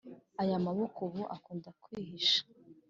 [0.41, 2.41] aya maboko ubu akunda kwihisha,